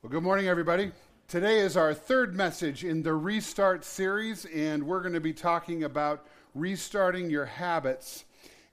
[0.00, 0.92] Well, good morning, everybody.
[1.26, 5.82] Today is our third message in the Restart series, and we're going to be talking
[5.82, 6.24] about
[6.54, 8.24] restarting your habits.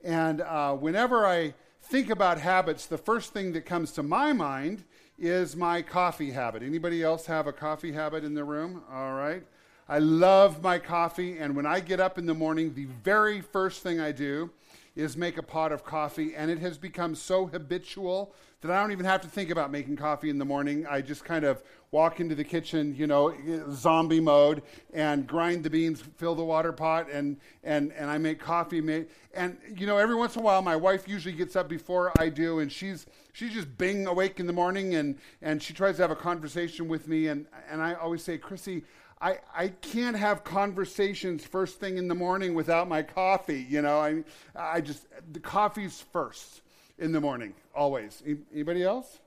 [0.04, 4.84] And uh, whenever I think about habits, the first thing that comes to my mind
[5.18, 6.62] is my coffee habit.
[6.62, 8.84] Anybody else have a coffee habit in the room?
[8.92, 9.42] All right.
[9.90, 13.82] I love my coffee, and when I get up in the morning, the very first
[13.82, 14.52] thing I do
[14.96, 18.36] is make a pot of coffee, and it has become so habitual
[18.66, 20.88] that I don't even have to think about making coffee in the morning.
[20.88, 21.62] I just kind of
[21.92, 23.34] walk into the kitchen, you know,
[23.72, 28.40] zombie mode, and grind the beans, fill the water pot, and and and I make
[28.40, 29.06] coffee.
[29.34, 32.30] And you know, every once in a while, my wife usually gets up before I
[32.30, 36.02] do, and she's she's just bing awake in the morning, and and she tries to
[36.02, 38.84] have a conversation with me, and and I always say, Chrissy.
[39.22, 43.66] I, I can't have conversations first thing in the morning without my coffee.
[43.68, 44.24] You know, I,
[44.54, 46.62] I just, the coffee's first
[46.98, 48.24] in the morning, always.
[48.54, 49.20] Anybody else?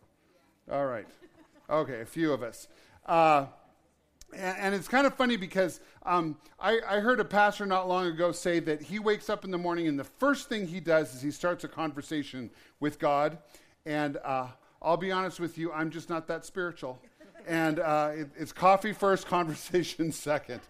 [0.71, 1.07] All right.
[1.71, 2.69] Okay, a few of us.
[3.07, 3.47] Uh,
[4.35, 8.07] and, and, it's kind of funny because um, I, I, heard a pastor not long
[8.07, 11.15] ago say that he wakes up in the morning and the first thing he does
[11.15, 13.39] is he starts a conversation with God.
[13.87, 14.49] And uh,
[14.83, 17.01] I'll be honest with you, I'm just not that spiritual.
[17.47, 20.61] And uh, it, it's coffee first, conversation second.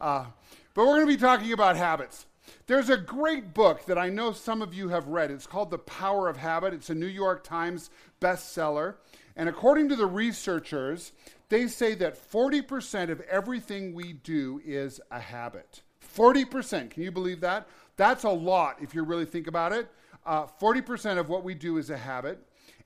[0.00, 0.26] Uh,
[0.74, 2.26] but we're going to be talking about habits.
[2.66, 5.30] There's a great book that I know some of you have read.
[5.30, 6.74] It's called The Power of Habit.
[6.74, 7.90] It's a New York Times
[8.20, 8.96] bestseller.
[9.36, 11.12] And according to the researchers,
[11.48, 15.82] they say that 40% of everything we do is a habit.
[16.16, 16.90] 40%.
[16.90, 17.68] Can you believe that?
[17.96, 19.90] That's a lot if you really think about it.
[20.24, 22.38] Uh, 40% of what we do is a habit.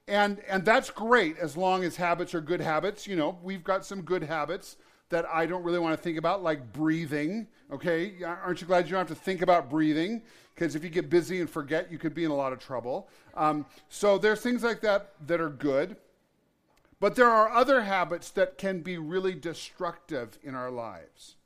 [0.08, 3.06] And, and that's great as long as habits are good habits.
[3.06, 4.76] You know, we've got some good habits
[5.08, 7.46] that I don't really want to think about, like breathing.
[7.72, 10.22] Okay, aren't you glad you don't have to think about breathing?
[10.54, 13.08] Because if you get busy and forget, you could be in a lot of trouble.
[13.34, 15.96] Um, so there's things like that that are good.
[16.98, 21.36] But there are other habits that can be really destructive in our lives.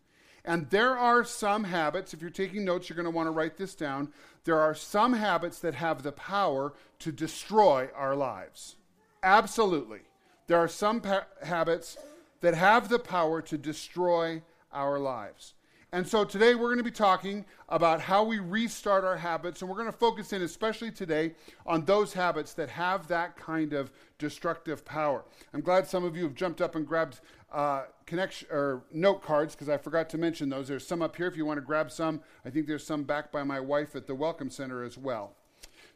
[0.45, 3.57] And there are some habits, if you're taking notes, you're going to want to write
[3.57, 4.13] this down.
[4.45, 8.77] There are some habits that have the power to destroy our lives.
[9.23, 10.01] Absolutely.
[10.47, 11.99] There are some pa- habits
[12.41, 14.43] that have the power to destroy
[14.73, 15.55] our lives.
[15.93, 19.69] And so today we're going to be talking about how we restart our habits, and
[19.69, 21.33] we're going to focus in, especially today,
[21.67, 25.25] on those habits that have that kind of destructive power.
[25.53, 27.21] I'm glad some of you have jumped up and grabbed
[27.53, 30.69] uh, connection or note cards because I forgot to mention those.
[30.69, 32.21] There's some up here if you want to grab some.
[32.45, 35.35] I think there's some back by my wife at the Welcome Center as well.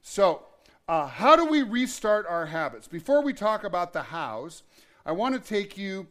[0.02, 0.46] So,
[0.88, 2.88] uh, how do we restart our habits?
[2.88, 4.64] Before we talk about the hows,
[5.06, 6.08] I want to take you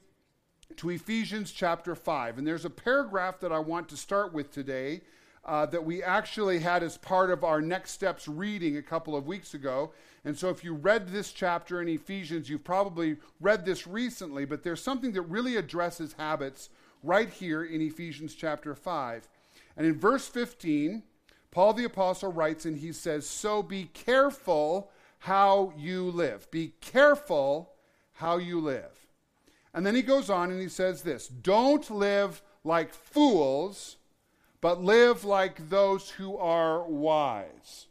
[0.77, 2.37] to Ephesians chapter 5.
[2.37, 5.01] And there's a paragraph that I want to start with today
[5.45, 9.27] uh, that we actually had as part of our Next Steps reading a couple of
[9.27, 9.91] weeks ago.
[10.23, 14.63] And so, if you read this chapter in Ephesians, you've probably read this recently, but
[14.63, 16.69] there's something that really addresses habits
[17.03, 19.27] right here in Ephesians chapter 5.
[19.75, 21.03] And in verse 15,
[21.51, 26.49] Paul the Apostle writes, and he says, So be careful how you live.
[26.51, 27.73] Be careful
[28.13, 29.02] how you live.
[29.73, 33.97] And then he goes on and he says this Don't live like fools,
[34.61, 37.87] but live like those who are wise.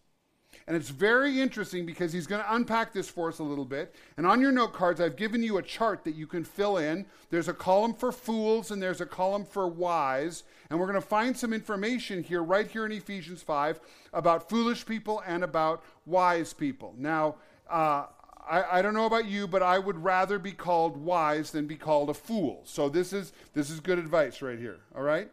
[0.67, 3.95] And it's very interesting because he's going to unpack this for us a little bit.
[4.17, 7.05] And on your note cards, I've given you a chart that you can fill in.
[7.31, 10.45] There's a column for fools and there's a column for wise.
[10.71, 13.81] And we're going to find some information here, right here in Ephesians 5,
[14.13, 16.95] about foolish people and about wise people.
[16.97, 17.37] Now,
[17.69, 18.07] uh,
[18.53, 21.77] I, I, don't know about you, but I would rather be called wise than be
[21.77, 22.61] called a fool.
[22.65, 24.81] So this is this is good advice right here.
[24.95, 25.31] All right.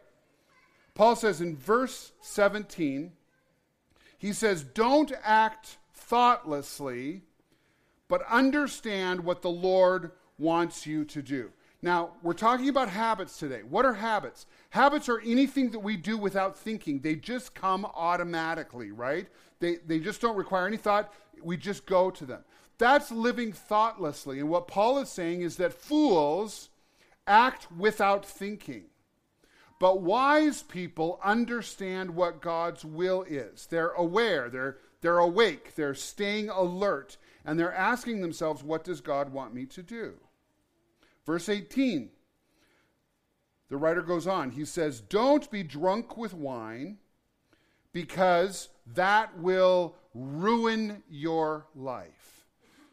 [0.94, 3.12] Paul says in verse 17,
[4.16, 7.20] he says, "Don't act thoughtlessly,
[8.08, 13.62] but understand what the Lord wants you to do." Now, we're talking about habits today.
[13.68, 14.46] What are habits?
[14.70, 17.00] Habits are anything that we do without thinking.
[17.00, 19.28] They just come automatically, right?
[19.60, 21.12] They, they just don't require any thought.
[21.42, 22.44] We just go to them.
[22.80, 24.40] That's living thoughtlessly.
[24.40, 26.70] And what Paul is saying is that fools
[27.26, 28.84] act without thinking.
[29.78, 33.66] But wise people understand what God's will is.
[33.66, 39.30] They're aware, they're, they're awake, they're staying alert, and they're asking themselves, What does God
[39.30, 40.14] want me to do?
[41.26, 42.08] Verse 18,
[43.68, 44.52] the writer goes on.
[44.52, 46.96] He says, Don't be drunk with wine,
[47.92, 52.29] because that will ruin your life.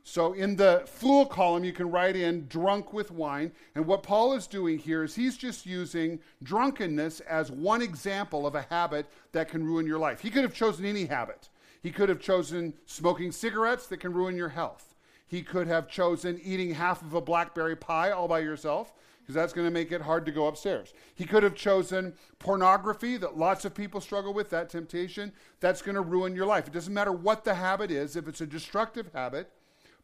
[0.10, 3.52] So in the fool column, you can write in drunk with wine.
[3.76, 8.56] And what Paul is doing here is he's just using drunkenness as one example of
[8.56, 10.22] a habit that can ruin your life.
[10.22, 11.50] He could have chosen any habit.
[11.84, 14.96] He could have chosen smoking cigarettes that can ruin your health.
[15.28, 19.52] He could have chosen eating half of a blackberry pie all by yourself, because that's
[19.52, 20.94] going to make it hard to go upstairs.
[21.16, 25.34] He could have chosen pornography that lots of people struggle with, that temptation.
[25.60, 26.66] That's going to ruin your life.
[26.66, 29.52] It doesn't matter what the habit is, if it's a destructive habit,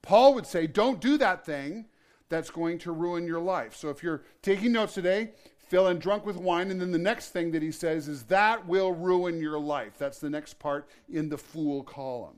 [0.03, 1.85] Paul would say, don't do that thing
[2.29, 3.75] that's going to ruin your life.
[3.75, 5.31] So if you're taking notes today,
[5.69, 6.69] fill in drunk with wine.
[6.69, 9.93] And then the next thing that he says is that will ruin your life.
[9.97, 12.37] That's the next part in the fool column.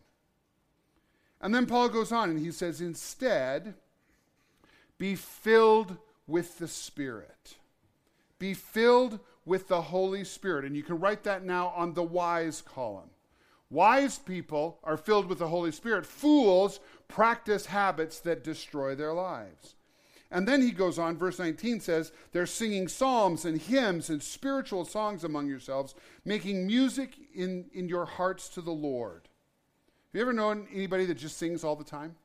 [1.41, 3.73] And then Paul goes on and he says, instead,
[4.97, 5.97] be filled
[6.27, 7.55] with the Spirit.
[8.39, 10.65] Be filled with the Holy Spirit.
[10.65, 13.09] And you can write that now on the wise column.
[13.69, 16.05] Wise people are filled with the Holy Spirit.
[16.05, 19.75] Fools practice habits that destroy their lives.
[20.31, 24.83] And then he goes on, verse 19 says, They're singing psalms and hymns and spiritual
[24.83, 29.21] songs among yourselves, making music in, in your hearts to the Lord.
[29.23, 32.15] Have you ever known anybody that just sings all the time?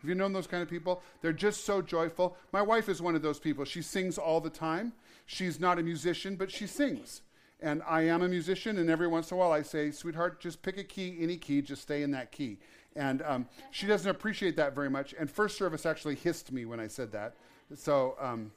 [0.00, 1.02] Have you known those kind of people?
[1.22, 2.36] They're just so joyful.
[2.52, 3.64] My wife is one of those people.
[3.64, 4.92] She sings all the time.
[5.24, 7.22] She's not a musician, but she sings.
[7.60, 10.60] And I am a musician, and every once in a while I say, Sweetheart, just
[10.60, 12.58] pick a key, any key, just stay in that key.
[12.96, 15.14] And um, she doesn't appreciate that very much.
[15.18, 17.34] And First Service actually hissed me when I said that.
[17.74, 18.52] So, um,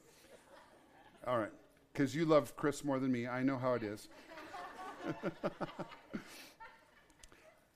[1.25, 1.51] all right,
[1.91, 3.27] because you love Chris more than me.
[3.27, 4.07] I know how it is.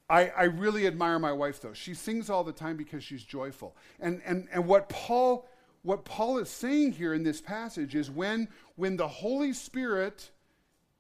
[0.10, 1.74] I, I really admire my wife, though.
[1.74, 3.76] She sings all the time because she's joyful.
[4.00, 5.48] And, and, and what Paul
[5.84, 10.30] what Paul is saying here in this passage is when, when the Holy Spirit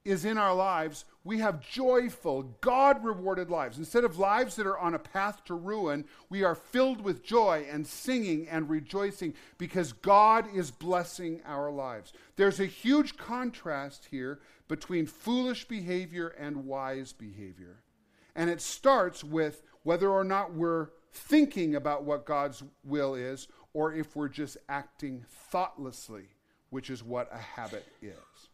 [0.03, 3.77] is in our lives, we have joyful, God rewarded lives.
[3.77, 7.65] Instead of lives that are on a path to ruin, we are filled with joy
[7.69, 12.13] and singing and rejoicing because God is blessing our lives.
[12.35, 17.83] There's a huge contrast here between foolish behavior and wise behavior.
[18.35, 23.93] And it starts with whether or not we're thinking about what God's will is or
[23.93, 26.23] if we're just acting thoughtlessly,
[26.71, 28.49] which is what a habit is.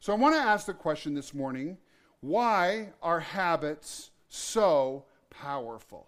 [0.00, 1.76] So I want to ask the question this morning
[2.22, 6.06] why are habits so powerful?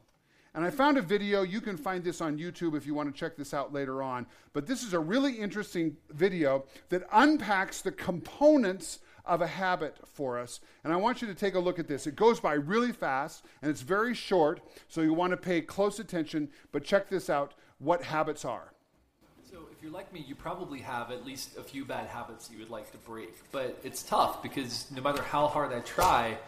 [0.54, 1.42] And I found a video.
[1.42, 4.26] You can find this on YouTube if you want to check this out later on.
[4.54, 10.38] But this is a really interesting video that unpacks the components of a habit for
[10.38, 10.60] us.
[10.84, 12.06] And I want you to take a look at this.
[12.06, 15.98] It goes by really fast and it's very short, so you want to pay close
[15.98, 16.48] attention.
[16.72, 18.72] But check this out what habits are
[19.82, 22.70] if you're like me, you probably have at least a few bad habits you would
[22.70, 23.34] like to break.
[23.50, 26.38] But it's tough because no matter how hard I try,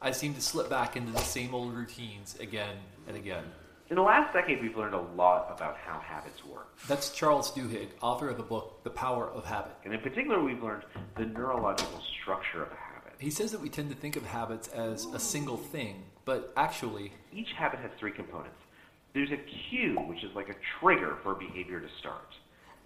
[0.00, 2.76] I seem to slip back into the same old routines again
[3.08, 3.42] and again.
[3.90, 6.68] In the last decade, we've learned a lot about how habits work.
[6.86, 9.72] That's Charles Duhigg, author of the book The Power of Habit.
[9.84, 10.84] And in particular, we've learned
[11.16, 13.14] the neurological structure of a habit.
[13.18, 17.12] He says that we tend to think of habits as a single thing, but actually,
[17.32, 18.54] each habit has three components.
[19.14, 22.28] There's a cue, which is like a trigger for a behavior to start.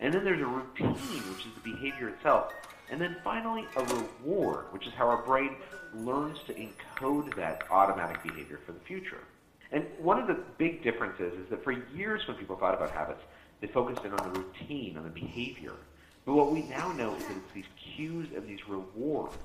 [0.01, 2.53] And then there's a routine, which is the behavior itself.
[2.91, 5.57] And then finally, a reward, which is how our brain
[5.95, 9.21] learns to encode that automatic behavior for the future.
[9.73, 13.21] And one of the big differences is that for years when people thought about habits,
[13.61, 15.73] they focused in on the routine, on the behavior.
[16.25, 19.37] But what we now know is that it's these cues and these rewards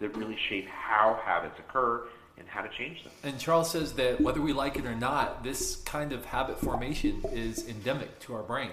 [0.00, 2.06] that really shape how habits occur
[2.38, 3.12] and how to change them.
[3.22, 7.22] And Charles says that whether we like it or not, this kind of habit formation
[7.32, 8.70] is endemic to our brain.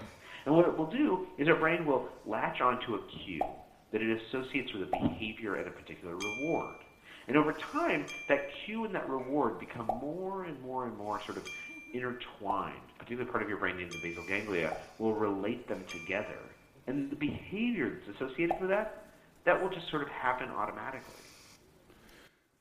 [0.47, 3.41] And what it will do is our brain will latch onto a cue
[3.91, 6.75] that it associates with a behavior and a particular reward.
[7.27, 11.37] And over time, that cue and that reward become more and more and more sort
[11.37, 11.45] of
[11.93, 12.77] intertwined.
[12.95, 16.39] A particular part of your brain named the basal ganglia will relate them together.
[16.87, 19.03] And the behavior that's associated with that,
[19.43, 21.13] that will just sort of happen automatically.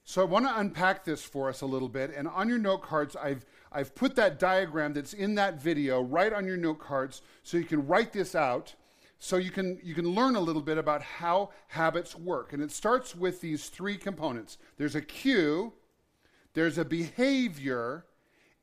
[0.02, 2.12] So I want to unpack this for us a little bit.
[2.16, 6.32] And on your note cards, I've I've put that diagram that's in that video right
[6.32, 8.74] on your note cards so you can write this out
[9.18, 12.52] so you can you can learn a little bit about how habits work.
[12.52, 14.58] And it starts with these three components.
[14.76, 15.72] There's a cue,
[16.54, 18.04] there's a behavior,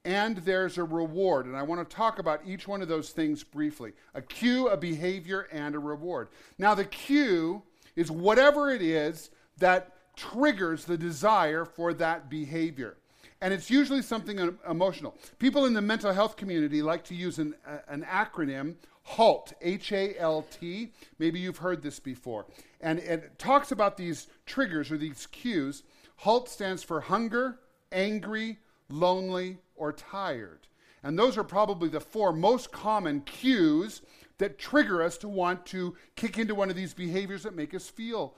[0.06, 1.48] and there's a reward.
[1.48, 3.94] And I want to talk about each one of those things briefly.
[4.14, 6.30] A cue, a behavior, and a reward.
[6.58, 7.64] Now the cue
[7.96, 12.98] is whatever it is that triggers the desire for that behavior
[13.44, 15.16] and it's usually something emotional.
[15.38, 17.54] People in the mental health community like to use an,
[17.90, 20.94] an acronym, HALT, H A L T.
[21.20, 22.46] Maybe you've heard this before.
[22.80, 25.84] And it talks about these triggers or these cues.
[26.16, 27.60] HALT stands for hunger,
[27.92, 30.68] angry, lonely, or tired.
[31.04, 34.04] And those are probably the four most common cues
[34.38, 37.90] that trigger us to want to kick into one of these behaviors that make us
[37.90, 38.36] feel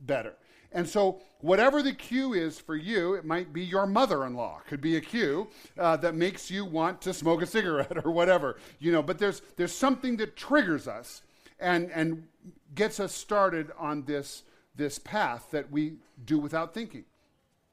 [0.00, 0.36] better.
[0.76, 4.60] And so, whatever the cue is for you, it might be your mother in law,
[4.68, 8.58] could be a cue uh, that makes you want to smoke a cigarette or whatever,
[8.78, 9.02] you know.
[9.02, 11.22] But there's, there's something that triggers us
[11.58, 12.28] and, and
[12.74, 14.42] gets us started on this,
[14.76, 15.94] this path that we
[16.26, 17.06] do without thinking.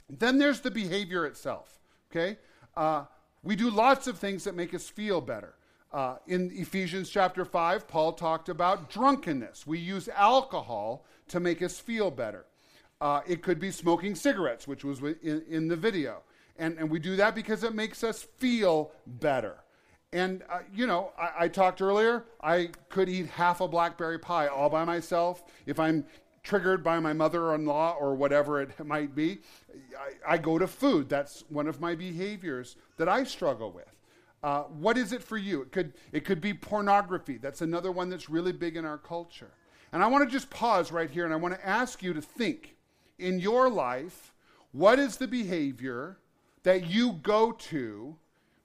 [0.10, 2.38] Then there's the behavior itself, okay?
[2.78, 3.04] Uh,
[3.44, 5.56] we do lots of things that make us feel better.
[5.92, 9.68] Uh, in Ephesians chapter 5, Paul talked about drunkenness.
[9.68, 12.46] We use alcohol to make us feel better.
[13.04, 16.22] Uh, it could be smoking cigarettes, which was in, in the video.
[16.58, 19.58] And, and we do that because it makes us feel better.
[20.14, 24.48] And, uh, you know, I, I, talked earlier, I could eat half a blackberry pie
[24.48, 25.44] all by myself.
[25.66, 26.06] If I'm
[26.44, 29.40] triggered by my mother in law or whatever it might be,
[30.00, 31.10] I, I, go to food.
[31.10, 33.94] That's one of my behaviors that I struggle with.
[34.42, 35.64] Uh, what is it for you?
[35.64, 37.38] It could, it could be pornography.
[37.38, 39.52] That's another one that's really big in our culture.
[39.92, 42.22] And I want to just pause right here and I want to ask you to
[42.22, 42.78] think
[43.18, 44.34] in your life
[44.74, 46.18] what is the behavior
[46.64, 48.16] that you go to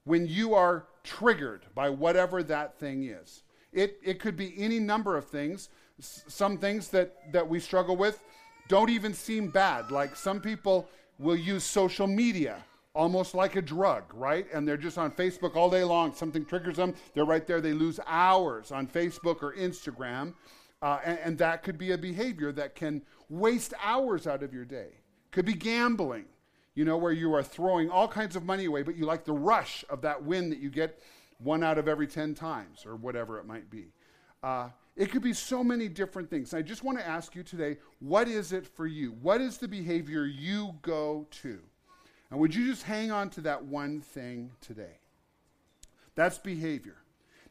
[0.05, 3.43] when you are triggered by whatever that thing is?
[3.73, 5.69] It, it could be any number of things.
[5.99, 8.23] S- some things that, that we struggle with
[8.69, 9.91] don't even seem bad.
[9.91, 10.89] Like some people
[11.19, 12.65] will use social media
[12.95, 14.47] almost like a drug, right?
[14.53, 16.15] And they're just on Facebook all day long.
[16.15, 16.95] Something triggers them.
[17.13, 17.61] They're right there.
[17.61, 20.33] They lose hours on Facebook or Instagram.
[20.81, 24.65] Uh, and, and that could be a behavior that can waste hours out of your
[24.65, 24.91] day.
[25.33, 26.27] Could be gambling,
[26.75, 29.33] you know, where you are throwing all kinds of money away, but you like the
[29.33, 31.01] rush of that win that you get
[31.39, 33.93] one out of every 10 times or whatever it might be.
[34.43, 36.55] Uh, it could be so many different things.
[36.55, 39.13] I just want to ask you today what is it for you?
[39.23, 41.59] What is the behavior you go to?
[42.31, 44.99] And would you just hang on to that one thing today?
[46.15, 46.97] That's behavior.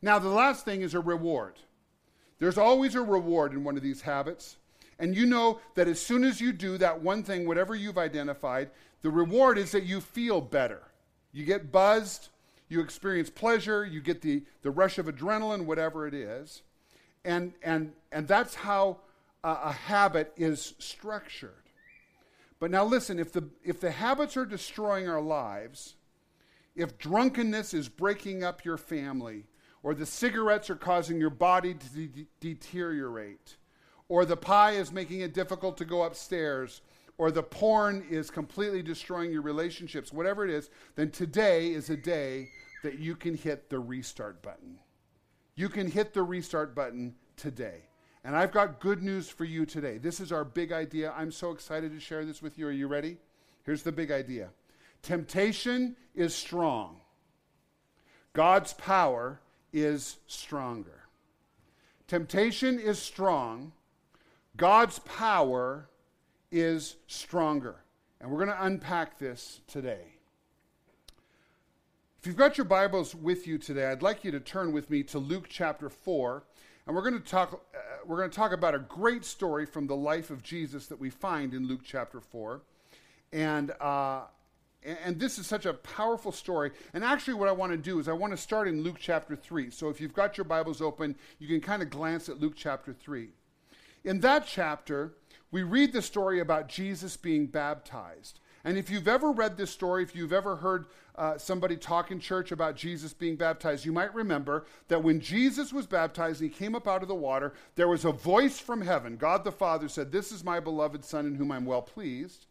[0.01, 1.57] Now, the last thing is a reward.
[2.39, 4.57] There's always a reward in one of these habits.
[4.99, 8.71] And you know that as soon as you do that one thing, whatever you've identified,
[9.01, 10.81] the reward is that you feel better.
[11.31, 12.29] You get buzzed,
[12.67, 16.63] you experience pleasure, you get the, the rush of adrenaline, whatever it is.
[17.23, 18.97] And, and, and that's how
[19.43, 21.51] a, a habit is structured.
[22.59, 25.95] But now listen, if the, if the habits are destroying our lives,
[26.75, 29.45] if drunkenness is breaking up your family,
[29.87, 33.55] or the cigarettes are causing your body to de- deteriorate,
[34.09, 36.81] or the pie is making it difficult to go upstairs,
[37.17, 41.95] or the porn is completely destroying your relationships, whatever it is, then today is a
[41.95, 42.49] day
[42.83, 44.77] that you can hit the restart button.
[45.55, 47.83] You can hit the restart button today.
[48.25, 49.99] And I've got good news for you today.
[49.99, 51.13] This is our big idea.
[51.15, 52.67] I'm so excited to share this with you.
[52.67, 53.19] Are you ready?
[53.63, 54.49] Here's the big idea
[55.01, 56.97] Temptation is strong,
[58.33, 59.39] God's power
[59.73, 61.03] is stronger.
[62.07, 63.73] Temptation is strong,
[64.55, 65.89] God's power
[66.51, 67.75] is stronger.
[68.19, 70.13] And we're going to unpack this today.
[72.19, 75.03] If you've got your Bibles with you today, I'd like you to turn with me
[75.03, 76.43] to Luke chapter 4.
[76.87, 79.85] And we're going to talk, uh, we're going to talk about a great story from
[79.85, 82.61] the life of Jesus that we find in Luke chapter 4.
[83.33, 84.21] And, uh,
[84.83, 86.71] and this is such a powerful story.
[86.93, 89.35] And actually, what I want to do is I want to start in Luke chapter
[89.35, 89.69] 3.
[89.69, 92.93] So if you've got your Bibles open, you can kind of glance at Luke chapter
[92.93, 93.29] 3.
[94.03, 95.13] In that chapter,
[95.51, 98.39] we read the story about Jesus being baptized.
[98.63, 102.19] And if you've ever read this story, if you've ever heard uh, somebody talk in
[102.19, 106.57] church about Jesus being baptized, you might remember that when Jesus was baptized and he
[106.57, 109.15] came up out of the water, there was a voice from heaven.
[109.15, 112.46] God the Father said, This is my beloved Son in whom I'm well pleased.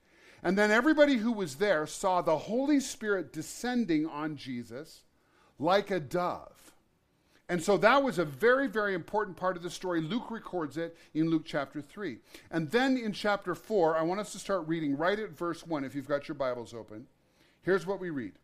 [0.47, 5.01] And then everybody who was there saw the Holy Spirit descending on Jesus
[5.59, 6.73] like a dove.
[7.49, 10.01] And so that was a very, very important part of the story.
[10.01, 12.19] Luke records it in Luke chapter 3.
[12.53, 15.83] And then in chapter 4, I want us to start reading right at verse 1
[15.83, 17.09] if you've got your Bibles open.
[17.63, 18.35] Here's what we read.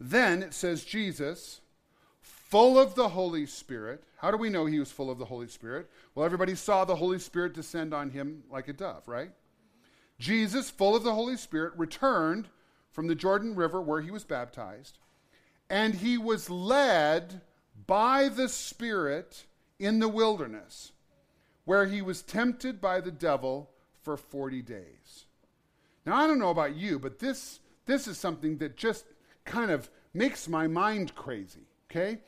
[0.00, 1.60] Then it says, Jesus,
[2.22, 4.02] full of the Holy Spirit.
[4.16, 5.88] How do we know he was full of the Holy Spirit?
[6.16, 9.30] Well, everybody saw the Holy Spirit descend on him like a dove, right?
[10.22, 12.48] Jesus, full of the Holy Spirit, returned
[12.92, 14.98] from the Jordan River where he was baptized,
[15.68, 17.40] and he was led
[17.88, 19.46] by the Spirit
[19.80, 20.92] in the wilderness,
[21.64, 25.26] where he was tempted by the devil for 40 days.
[26.06, 29.06] Now, I don't know about you, but this, this is something that just
[29.44, 32.20] kind of makes my mind crazy, okay?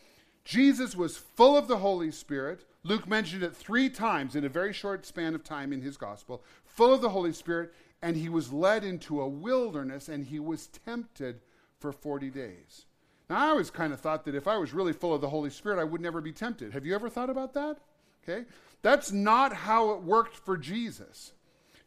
[0.44, 2.64] Jesus was full of the Holy Spirit.
[2.82, 6.42] Luke mentioned it three times in a very short span of time in his gospel.
[6.74, 10.66] Full of the Holy Spirit, and he was led into a wilderness and he was
[10.66, 11.40] tempted
[11.78, 12.86] for 40 days.
[13.30, 15.50] Now, I always kind of thought that if I was really full of the Holy
[15.50, 16.72] Spirit, I would never be tempted.
[16.72, 17.78] Have you ever thought about that?
[18.22, 18.44] Okay?
[18.82, 21.32] That's not how it worked for Jesus.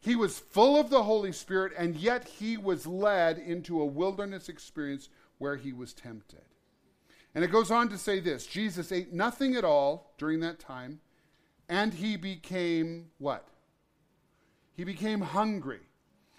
[0.00, 4.48] He was full of the Holy Spirit, and yet he was led into a wilderness
[4.48, 6.42] experience where he was tempted.
[7.34, 11.00] And it goes on to say this Jesus ate nothing at all during that time,
[11.68, 13.46] and he became what?
[14.78, 15.80] He became hungry,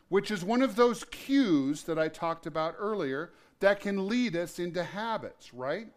[0.07, 4.59] which is one of those cues that I talked about earlier that can lead us
[4.59, 5.87] into habits, right?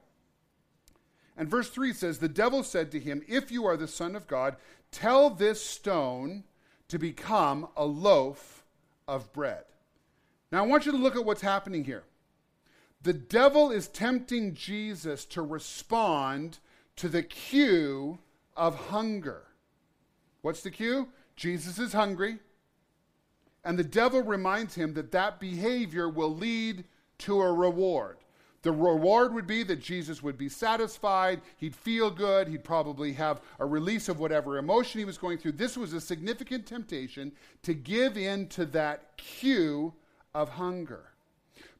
[1.37, 4.26] And verse 3 says, The devil said to him, If you are the Son of
[4.26, 4.56] God,
[4.90, 6.42] tell this stone
[6.88, 8.64] to become a loaf
[9.06, 9.62] of bread.
[10.50, 12.02] Now, I want you to look at what's happening here.
[13.04, 16.58] The devil is tempting Jesus to respond
[16.96, 18.18] to the cue
[18.56, 19.44] of hunger.
[20.40, 21.06] What's the cue?
[21.42, 22.38] Jesus is hungry.
[23.64, 26.84] And the devil reminds him that that behavior will lead
[27.18, 28.18] to a reward.
[28.62, 33.40] The reward would be that Jesus would be satisfied, he'd feel good, he'd probably have
[33.58, 35.52] a release of whatever emotion he was going through.
[35.52, 37.32] This was a significant temptation
[37.64, 39.92] to give in to that cue
[40.37, 41.06] of hunger.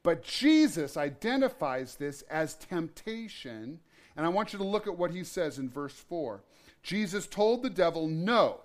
[0.03, 3.79] But Jesus identifies this as temptation,
[4.17, 6.43] and I want you to look at what he says in verse 4.
[6.83, 8.59] Jesus told the devil, No.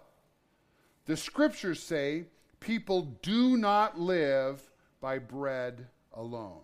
[1.08, 2.26] The scriptures say
[2.60, 4.62] people do not live
[5.02, 6.62] by bread alone.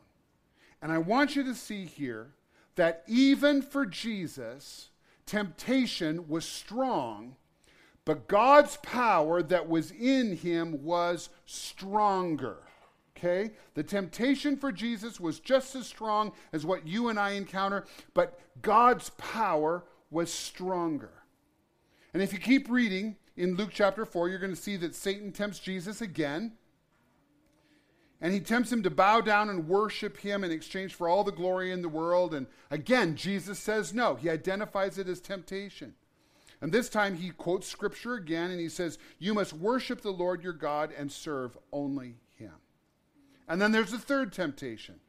[0.81, 2.33] And I want you to see here
[2.75, 4.89] that even for Jesus,
[5.25, 7.35] temptation was strong,
[8.05, 12.57] but God's power that was in him was stronger.
[13.15, 13.51] Okay?
[13.75, 18.37] The temptation for Jesus was just as strong as what you and I encounter, but
[18.61, 21.11] God's power was stronger.
[22.13, 25.31] And if you keep reading in Luke chapter 4, you're going to see that Satan
[25.31, 26.53] tempts Jesus again
[28.23, 31.31] and he tempts him to bow down and worship him in exchange for all the
[31.31, 32.33] glory in the world.
[32.33, 34.15] And again, Jesus says no.
[34.15, 35.93] He identifies it as temptation.
[36.61, 40.41] And this time he quotes scripture again and he says, You must worship the Lord
[40.41, 42.53] your God and serve only him.
[43.49, 45.01] And then there's a third temptation.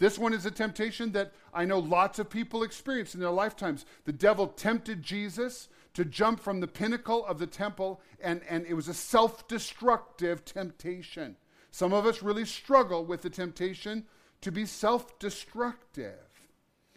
[0.00, 3.86] This one is a temptation that I know lots of people experience in their lifetimes.
[4.06, 8.74] The devil tempted Jesus to jump from the pinnacle of the temple, and, and it
[8.74, 11.36] was a self destructive temptation.
[11.70, 14.04] Some of us really struggle with the temptation
[14.42, 16.18] to be self destructive.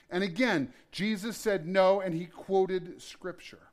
[0.10, 3.69] And again, Jesus said no, and he quoted scripture.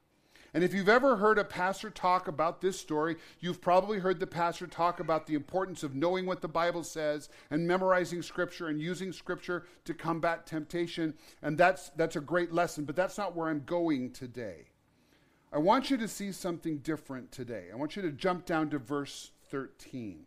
[0.55, 4.29] And if you've ever heard a pastor talk about this story, you've probably heard the
[4.29, 8.81] pastor talk about the importance of knowing what the Bible says and memorizing scripture and
[8.81, 11.15] using scripture to combat temptation.
[11.43, 14.69] And that's, that's a great lesson, but that's not where I'm going today.
[15.57, 17.69] I want you to see something different today.
[17.73, 20.27] I want you to jump down to verse 13.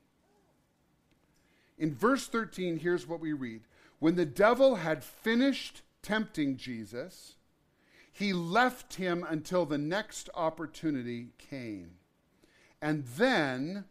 [1.77, 3.61] In verse 13, here's what we read
[3.99, 7.35] When the devil had finished tempting Jesus,
[8.11, 11.91] he left him until the next opportunity came.
[12.81, 13.83] And then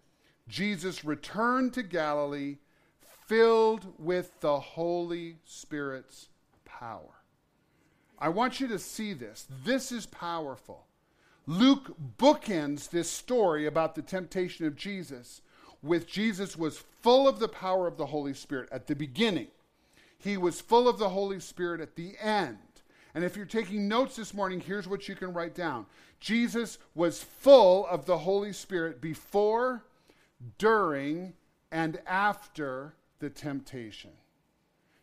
[0.48, 2.56] Jesus returned to Galilee
[3.28, 6.30] filled with the Holy Spirit's
[6.64, 7.22] power.
[8.18, 9.46] I want you to see this.
[9.64, 10.88] This is powerful.
[11.48, 15.40] Luke bookends this story about the temptation of Jesus
[15.82, 19.46] with Jesus was full of the power of the Holy Spirit at the beginning.
[20.18, 22.58] He was full of the Holy Spirit at the end.
[23.14, 25.86] And if you're taking notes this morning, here's what you can write down
[26.20, 29.86] Jesus was full of the Holy Spirit before,
[30.58, 31.32] during,
[31.72, 34.10] and after the temptation.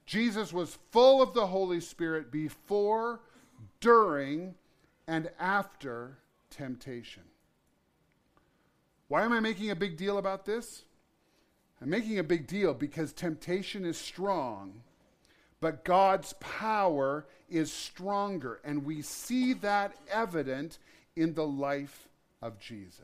[0.05, 3.21] Jesus was full of the Holy Spirit before,
[3.79, 4.53] during,
[5.08, 7.23] and after temptation.
[9.08, 10.84] Why am I making a big deal about this?
[11.81, 14.81] I'm making a big deal because temptation is strong,
[15.60, 18.60] but God's power is stronger.
[18.63, 20.79] And we see that evident
[21.15, 22.08] in the life
[22.41, 23.01] of Jesus.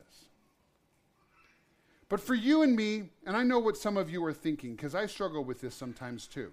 [2.09, 4.95] But for you and me, and I know what some of you are thinking, because
[4.95, 6.51] I struggle with this sometimes too.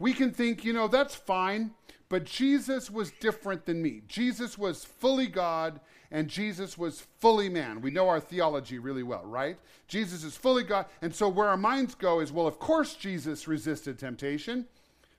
[0.00, 1.72] We can think, you know, that's fine,
[2.08, 4.00] but Jesus was different than me.
[4.08, 5.78] Jesus was fully God
[6.10, 7.82] and Jesus was fully man.
[7.82, 9.58] We know our theology really well, right?
[9.86, 10.86] Jesus is fully God.
[11.02, 14.66] And so where our minds go is, well, of course Jesus resisted temptation.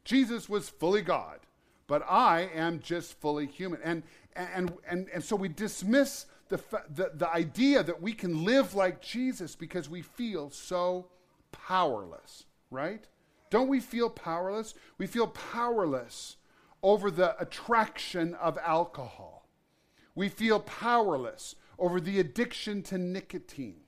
[0.04, 1.39] Jesus was fully God,
[1.86, 3.80] but I am just fully human.
[3.84, 4.02] And,
[4.36, 6.60] and, and, and so we dismiss the,
[6.94, 11.08] the, the idea that we can live like Jesus because we feel so
[11.52, 13.06] powerless, right?
[13.51, 14.73] Don't we feel powerless?
[14.97, 16.37] We feel powerless
[16.81, 19.41] over the attraction of alcohol
[20.15, 23.81] we feel powerless over the addiction to nicotine.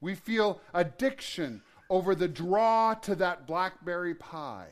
[0.00, 4.70] We feel addiction over the draw to that blackberry pie.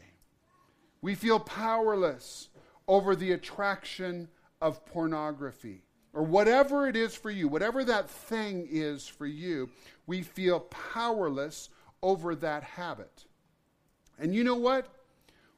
[1.03, 2.49] We feel powerless
[2.89, 4.29] over the attraction
[4.61, 9.69] of pornography or whatever it is for you, whatever that thing is for you,
[10.07, 11.69] we feel powerless
[12.03, 13.27] over that habit.
[14.19, 14.89] And you know what?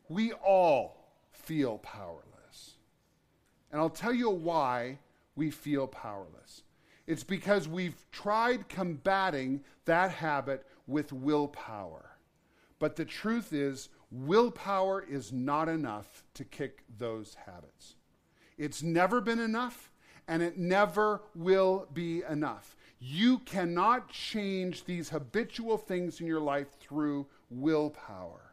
[0.09, 0.99] We all
[1.33, 2.77] feel powerless.
[3.71, 4.99] And I'll tell you why
[5.37, 6.63] we feel powerless.
[7.07, 12.11] It's because we've tried combating that habit with willpower.
[12.79, 17.95] But the truth is, willpower is not enough to kick those habits.
[18.57, 19.91] It's never been enough,
[20.27, 22.77] and it never will be enough.
[23.01, 28.48] You cannot change these habitual things in your life through willpower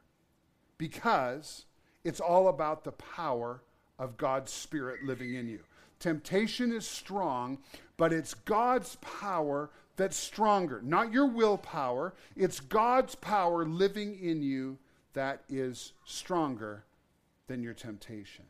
[0.77, 1.65] because
[2.03, 3.61] it's all about the power
[3.97, 5.59] of God's Spirit living in you.
[5.99, 7.59] Temptation is strong,
[7.97, 10.81] but it's God's power that's stronger.
[10.83, 14.77] Not your willpower, it's God's power living in you
[15.13, 16.83] that is stronger
[17.47, 18.45] than your temptation.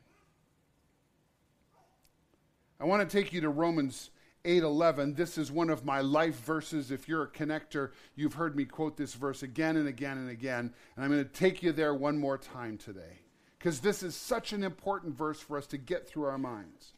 [2.80, 4.10] I want to take you to Romans
[4.46, 5.16] 8:11.
[5.16, 6.92] This is one of my life verses.
[6.92, 10.74] If you're a connector, you've heard me quote this verse again and again and again,
[10.96, 13.20] and I'm going to take you there one more time today
[13.58, 16.94] because this is such an important verse for us to get through our minds.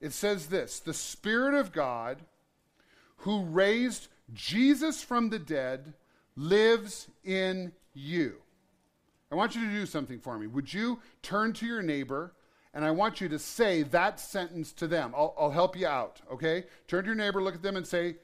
[0.00, 2.24] It says this, "The Spirit of God
[3.18, 5.94] who raised Jesus from the dead
[6.36, 8.40] lives in you."
[9.30, 10.46] I want you to do something for me.
[10.46, 12.32] Would you turn to your neighbor
[12.74, 15.14] and I want you to say that sentence to them.
[15.16, 16.64] I'll, I'll help you out, okay?
[16.86, 18.16] Turn to your neighbor, look at them, and say,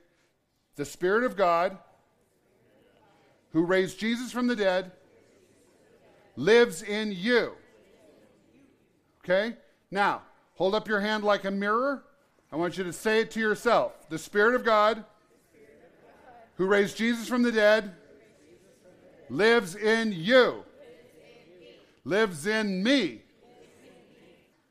[0.76, 1.78] The Spirit of God,
[3.52, 4.92] who raised Jesus from the dead,
[6.36, 7.52] lives in you.
[9.24, 9.56] Okay?
[9.90, 10.22] Now,
[10.54, 12.04] hold up your hand like a mirror.
[12.52, 13.92] I want you to say it to yourself.
[14.10, 15.04] The Spirit of God,
[16.56, 17.92] who raised Jesus from the dead,
[19.30, 20.64] lives in you,
[22.04, 23.23] lives in me.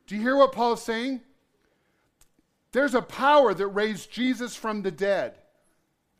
[0.06, 1.20] Do you hear what Paul's saying?
[2.72, 5.34] There's a power that raised Jesus from the dead.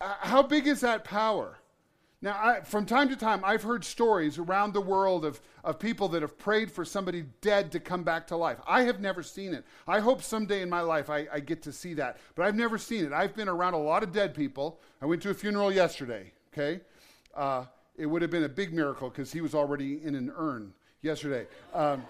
[0.01, 1.59] Uh, how big is that power?
[2.23, 6.09] Now, I, from time to time, I've heard stories around the world of, of people
[6.09, 8.59] that have prayed for somebody dead to come back to life.
[8.67, 9.63] I have never seen it.
[9.87, 12.79] I hope someday in my life I, I get to see that, but I've never
[12.79, 13.13] seen it.
[13.13, 14.81] I've been around a lot of dead people.
[15.03, 16.81] I went to a funeral yesterday, okay?
[17.35, 17.67] Uh,
[17.97, 21.47] it would have been a big miracle because he was already in an urn yesterday.
[21.75, 22.05] Um,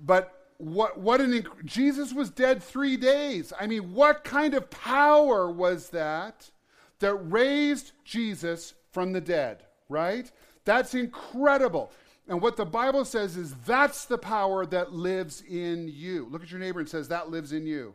[0.00, 3.52] but what, what an inc- Jesus was dead three days.
[3.58, 6.50] I mean, what kind of power was that
[6.98, 10.30] that raised Jesus from the dead, right?
[10.64, 11.92] That's incredible.
[12.28, 16.26] And what the Bible says is that's the power that lives in you.
[16.30, 17.94] Look at your neighbor and says, That lives in you.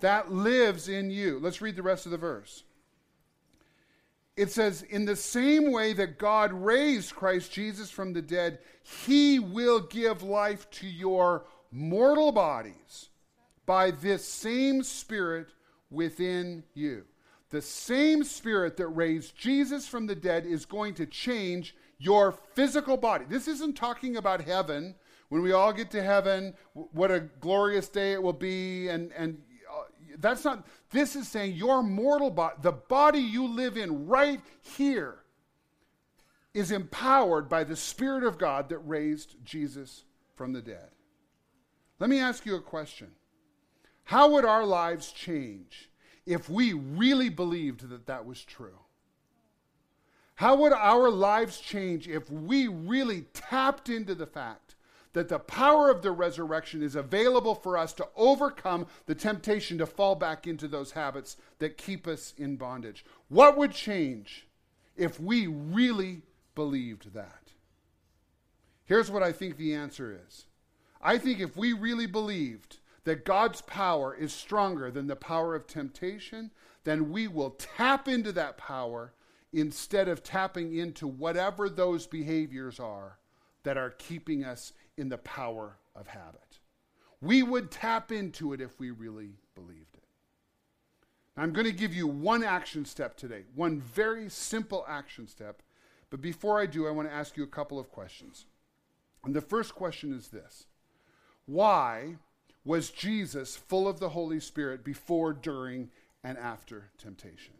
[0.00, 1.38] That lives in you.
[1.38, 2.64] Let's read the rest of the verse.
[4.38, 8.60] It says, In the same way that God raised Christ Jesus from the dead,
[9.04, 13.08] he will give life to your mortal bodies
[13.66, 15.48] by this same Spirit
[15.90, 17.04] within you.
[17.50, 22.96] The same Spirit that raised Jesus from the dead is going to change your physical
[22.96, 23.24] body.
[23.28, 24.94] This isn't talking about heaven.
[25.30, 29.42] When we all get to heaven, what a glorious day it will be, and, and
[29.68, 29.82] uh,
[30.18, 35.16] that's not, this is saying your mortal body, the body you live in right here,
[36.54, 40.88] is empowered by the Spirit of God that raised Jesus from the dead.
[41.98, 43.08] Let me ask you a question
[44.04, 45.90] How would our lives change
[46.24, 48.78] if we really believed that that was true?
[50.36, 54.76] How would our lives change if we really tapped into the fact
[55.12, 59.86] that the power of the resurrection is available for us to overcome the temptation to
[59.86, 63.04] fall back into those habits that keep us in bondage.
[63.28, 64.46] What would change
[64.96, 66.22] if we really
[66.54, 67.52] believed that?
[68.84, 70.46] Here's what I think the answer is
[71.00, 75.66] I think if we really believed that God's power is stronger than the power of
[75.66, 76.50] temptation,
[76.84, 79.12] then we will tap into that power
[79.52, 83.18] instead of tapping into whatever those behaviors are
[83.62, 86.58] that are keeping us in the power of habit.
[87.20, 90.04] We would tap into it if we really believed it.
[91.36, 95.62] I'm going to give you one action step today, one very simple action step.
[96.10, 98.46] But before I do, I want to ask you a couple of questions.
[99.24, 100.66] And the first question is this
[101.46, 102.16] Why
[102.64, 105.90] was Jesus full of the Holy Spirit before, during,
[106.24, 107.54] and after temptation?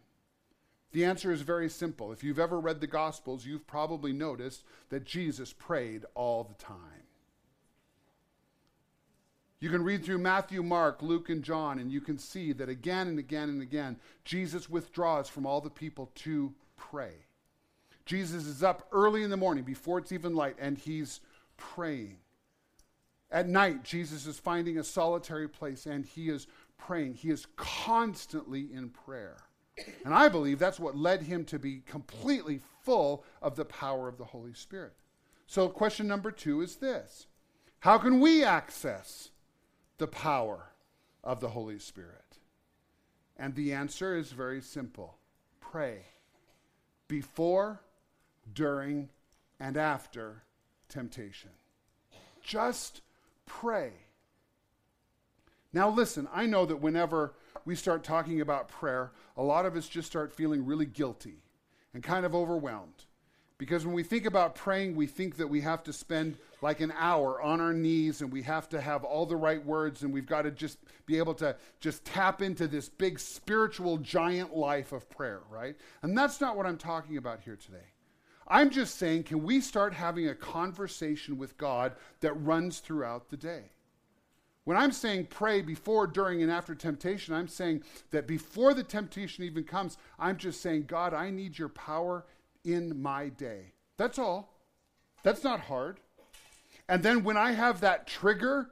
[0.91, 2.11] The answer is very simple.
[2.11, 7.03] If you've ever read the Gospels, you've probably noticed that Jesus prayed all the time.
[9.59, 13.07] You can read through Matthew, Mark, Luke, and John, and you can see that again
[13.07, 17.13] and again and again, Jesus withdraws from all the people to pray.
[18.05, 21.19] Jesus is up early in the morning before it's even light, and he's
[21.57, 22.17] praying.
[23.31, 27.13] At night, Jesus is finding a solitary place and he is praying.
[27.13, 29.37] He is constantly in prayer.
[30.03, 34.17] And I believe that's what led him to be completely full of the power of
[34.17, 34.93] the Holy Spirit.
[35.45, 37.27] So, question number two is this
[37.81, 39.29] How can we access
[39.99, 40.71] the power
[41.23, 42.39] of the Holy Spirit?
[43.37, 45.15] And the answer is very simple
[45.61, 45.99] pray
[47.07, 47.81] before,
[48.53, 49.09] during,
[49.59, 50.43] and after
[50.89, 51.51] temptation.
[52.41, 53.01] Just
[53.45, 53.91] pray.
[55.71, 57.33] Now, listen, I know that whenever
[57.65, 61.43] we start talking about prayer, a lot of us just start feeling really guilty
[61.93, 63.05] and kind of overwhelmed.
[63.57, 66.93] Because when we think about praying, we think that we have to spend like an
[66.97, 70.25] hour on our knees and we have to have all the right words and we've
[70.25, 75.09] got to just be able to just tap into this big spiritual giant life of
[75.09, 75.75] prayer, right?
[76.01, 77.93] And that's not what I'm talking about here today.
[78.47, 83.37] I'm just saying, can we start having a conversation with God that runs throughout the
[83.37, 83.71] day?
[84.65, 89.43] When I'm saying pray before, during, and after temptation, I'm saying that before the temptation
[89.43, 92.25] even comes, I'm just saying, God, I need your power
[92.63, 93.73] in my day.
[93.97, 94.53] That's all.
[95.23, 95.99] That's not hard.
[96.89, 98.71] And then when I have that trigger,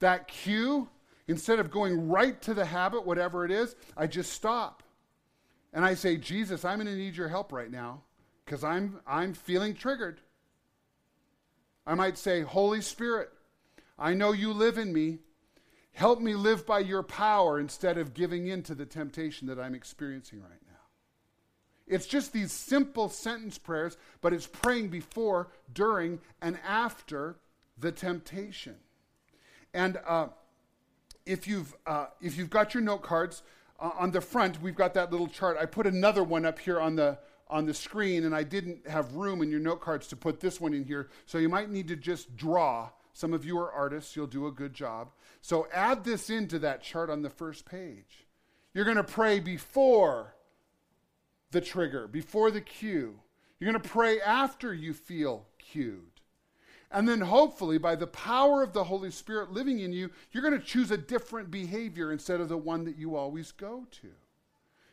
[0.00, 0.88] that cue,
[1.28, 4.82] instead of going right to the habit, whatever it is, I just stop.
[5.74, 8.00] And I say, Jesus, I'm going to need your help right now
[8.44, 10.22] because I'm, I'm feeling triggered.
[11.86, 13.28] I might say, Holy Spirit,
[13.98, 15.18] I know you live in me.
[15.92, 19.74] Help me live by your power instead of giving in to the temptation that I'm
[19.74, 20.74] experiencing right now.
[21.86, 27.36] It's just these simple sentence prayers, but it's praying before, during, and after
[27.80, 28.76] the temptation.
[29.74, 30.28] And uh,
[31.26, 33.42] if, you've, uh, if you've got your note cards,
[33.80, 35.56] uh, on the front, we've got that little chart.
[35.60, 39.14] I put another one up here on the, on the screen, and I didn't have
[39.14, 41.88] room in your note cards to put this one in here, so you might need
[41.88, 45.10] to just draw some of you are artists, you'll do a good job.
[45.40, 48.28] So add this into that chart on the first page.
[48.72, 50.36] You're going to pray before
[51.50, 53.18] the trigger, before the cue.
[53.58, 56.17] You're going to pray after you feel cued.
[56.90, 60.58] And then hopefully, by the power of the Holy Spirit living in you, you're going
[60.58, 64.08] to choose a different behavior instead of the one that you always go to.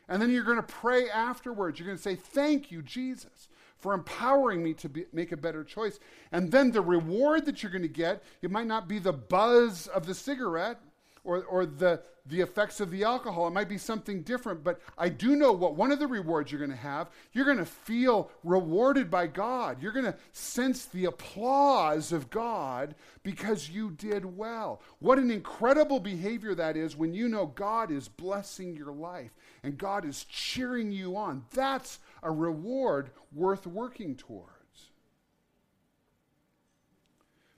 [0.08, 1.78] And then you're going to pray afterwards.
[1.78, 5.64] You're going to say, Thank you, Jesus, for empowering me to be, make a better
[5.64, 5.98] choice.
[6.32, 9.86] And then the reward that you're going to get, it might not be the buzz
[9.86, 10.80] of the cigarette
[11.26, 13.48] or, or the, the effects of the alcohol.
[13.48, 16.60] It might be something different, but I do know what one of the rewards you're
[16.60, 17.10] going to have.
[17.32, 19.82] You're going to feel rewarded by God.
[19.82, 24.80] You're going to sense the applause of God because you did well.
[25.00, 29.76] What an incredible behavior that is when you know God is blessing your life and
[29.76, 31.44] God is cheering you on.
[31.52, 34.52] That's a reward worth working towards.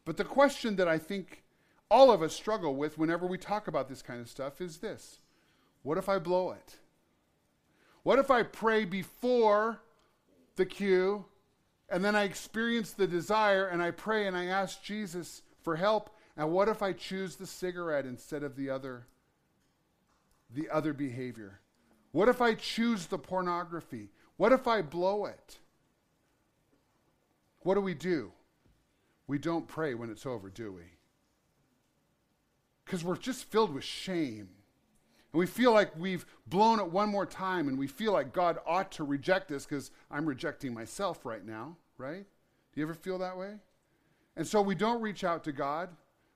[0.07, 1.43] But the question that I think
[1.91, 5.21] all of us struggle with whenever we talk about this kind of stuff is this
[5.83, 6.77] What if I blow it?
[8.03, 9.81] What if I pray before
[10.57, 11.25] the cue
[11.91, 16.11] and then I experience the desire and I pray and I ask Jesus for help?
[16.37, 19.07] And what if I choose the cigarette instead of the other
[20.51, 21.61] the other behavior?
[22.13, 24.11] What if I choose the pornography?
[24.37, 25.59] What if I blow it?
[27.61, 28.33] What do we do?
[29.27, 30.98] We don't pray when it's over, do we?
[32.89, 34.49] Because we're just filled with shame.
[35.33, 38.59] And we feel like we've blown it one more time, and we feel like God
[38.67, 42.25] ought to reject us because I'm rejecting myself right now, right?
[42.73, 43.57] Do you ever feel that way?
[44.37, 45.91] And so we don't reach out to God.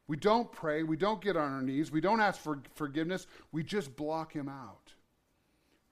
[0.09, 0.83] We don't pray.
[0.83, 1.91] We don't get on our knees.
[1.91, 3.27] We don't ask for forgiveness.
[3.51, 4.93] We just block Him out.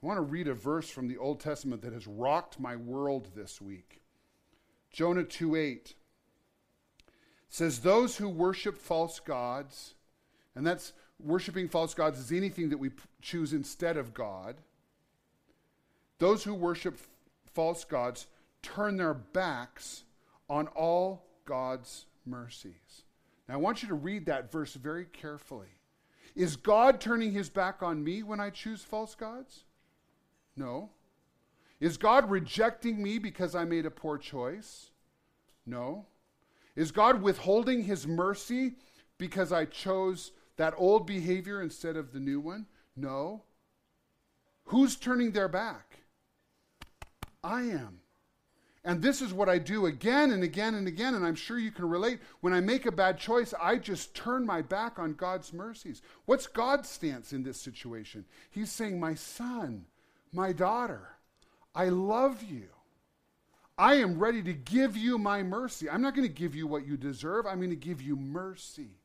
[0.02, 3.28] I want to read a verse from the Old Testament that has rocked my world
[3.34, 4.02] this week.
[4.92, 5.94] Jonah 2 8
[7.48, 9.94] says, Those who worship false gods,
[10.54, 12.90] and that's worshiping false gods is anything that we
[13.22, 14.56] choose instead of God.
[16.18, 16.98] Those who worship
[17.54, 18.26] false gods
[18.62, 20.04] turn their backs
[20.48, 23.04] on all God's mercies.
[23.48, 25.68] Now, I want you to read that verse very carefully.
[26.36, 29.64] Is God turning his back on me when I choose false gods?
[30.56, 30.90] No.
[31.80, 34.90] Is God rejecting me because I made a poor choice?
[35.66, 36.06] No.
[36.76, 38.74] Is God withholding his mercy
[39.18, 42.66] because I chose that old behavior instead of the new one?
[42.94, 43.44] No.
[44.64, 46.00] Who's turning their back?
[47.42, 48.00] I am.
[48.84, 51.70] And this is what I do again and again and again, and I'm sure you
[51.70, 52.18] can relate.
[52.42, 56.02] When I make a bad choice, I just turn my back on God's mercies.
[56.26, 58.26] What's God's stance in this situation?
[58.50, 59.86] He's saying, My son,
[60.30, 61.08] my daughter,
[61.74, 62.68] I love you.
[63.78, 65.88] I am ready to give you my mercy.
[65.88, 68.99] I'm not going to give you what you deserve, I'm going to give you mercy.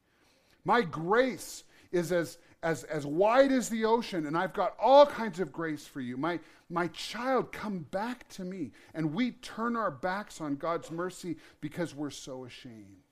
[0.65, 5.39] My grace is as, as, as wide as the ocean, and I've got all kinds
[5.39, 6.17] of grace for you.
[6.17, 8.71] My, my child, come back to me.
[8.93, 13.03] And we turn our backs on God's mercy because we're so ashamed.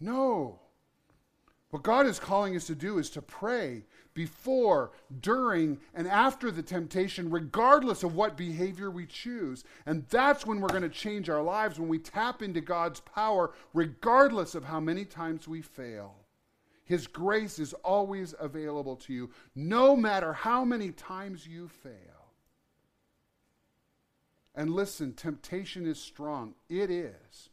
[0.00, 0.60] No.
[1.74, 3.82] What God is calling us to do is to pray
[4.14, 9.64] before, during, and after the temptation, regardless of what behavior we choose.
[9.84, 13.54] And that's when we're going to change our lives, when we tap into God's power,
[13.72, 16.14] regardless of how many times we fail.
[16.84, 22.28] His grace is always available to you, no matter how many times you fail.
[24.54, 26.54] And listen, temptation is strong.
[26.68, 27.48] It is.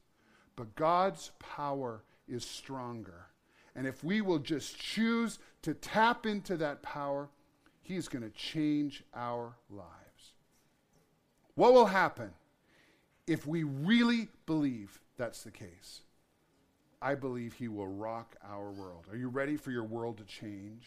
[0.56, 3.31] But God's power is stronger.
[3.76, 7.30] And if we will just choose to tap into that power,
[7.82, 10.34] He's going to change our lives.
[11.56, 12.32] What will happen
[13.28, 16.02] if we really believe that's the case?
[17.02, 19.06] I believe He will rock our world.
[19.12, 20.86] Are you ready for your world to change?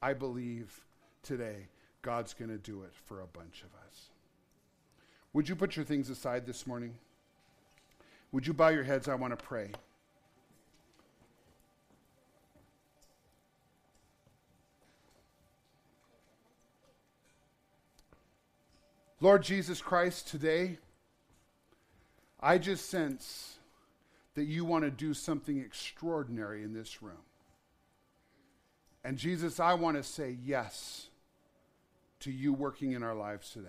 [0.00, 0.84] I believe
[1.22, 1.68] today
[2.02, 4.10] God's going to do it for a bunch of us.
[5.32, 6.94] Would you put your things aside this morning?
[8.32, 9.08] Would you bow your heads?
[9.08, 9.72] I want to pray.
[19.20, 20.78] Lord Jesus Christ, today,
[22.38, 23.58] I just sense
[24.34, 27.24] that you want to do something extraordinary in this room.
[29.02, 31.08] And Jesus, I want to say yes
[32.20, 33.68] to you working in our lives today.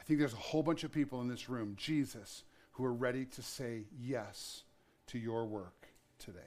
[0.00, 3.26] I think there's a whole bunch of people in this room, Jesus, who are ready
[3.26, 4.64] to say yes
[5.06, 5.86] to your work
[6.18, 6.40] today.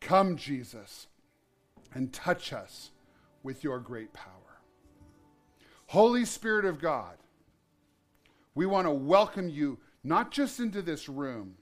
[0.00, 1.06] Come, Jesus,
[1.94, 2.90] and touch us
[3.44, 4.41] with your great power.
[5.92, 7.18] Holy Spirit of God,
[8.54, 11.54] we want to welcome you not just into this room,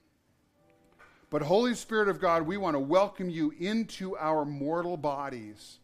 [1.29, 5.79] but Holy Spirit of God, we want to welcome you into our mortal bodies.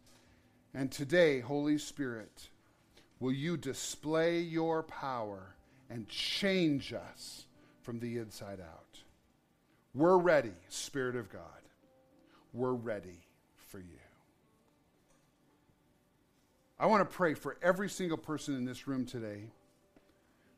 [0.74, 2.48] And today, Holy Spirit,
[3.20, 5.54] will you display your power
[5.90, 7.48] and change us
[7.82, 9.00] from the inside out?
[9.94, 11.42] We're ready, Spirit of God.
[12.54, 13.26] We're ready
[13.58, 13.97] for you.
[16.80, 19.46] I want to pray for every single person in this room today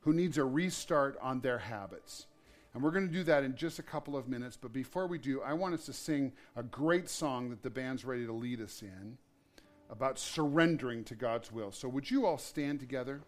[0.00, 2.26] who needs a restart on their habits.
[2.74, 4.56] And we're going to do that in just a couple of minutes.
[4.60, 8.04] But before we do, I want us to sing a great song that the band's
[8.04, 9.16] ready to lead us in
[9.90, 11.72] about surrendering to God's will.
[11.72, 13.22] So, would you all stand together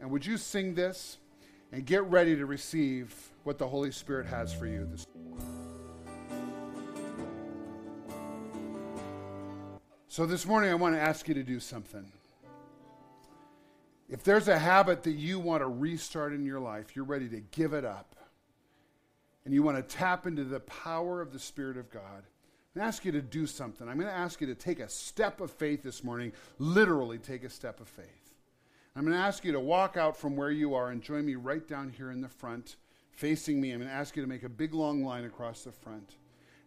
[0.00, 1.18] and would you sing this
[1.70, 5.46] and get ready to receive what the Holy Spirit has for you this morning?
[10.08, 12.10] So, this morning, I want to ask you to do something.
[14.08, 17.40] If there's a habit that you want to restart in your life, you're ready to
[17.40, 18.16] give it up,
[19.44, 22.02] and you want to tap into the power of the Spirit of God,
[22.74, 23.88] I'm going to ask you to do something.
[23.88, 27.44] I'm going to ask you to take a step of faith this morning, literally take
[27.44, 28.34] a step of faith.
[28.94, 31.34] I'm going to ask you to walk out from where you are and join me
[31.34, 32.76] right down here in the front,
[33.10, 33.72] facing me.
[33.72, 36.16] I'm going to ask you to make a big long line across the front.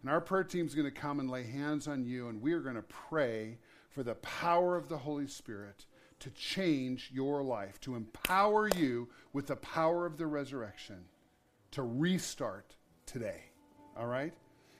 [0.00, 2.52] And our prayer team is going to come and lay hands on you, and we
[2.52, 3.58] are going to pray
[3.90, 5.86] for the power of the Holy Spirit
[6.22, 11.04] to change your life, to empower you with the power of the resurrection
[11.72, 13.42] to restart today.
[13.98, 14.32] All right?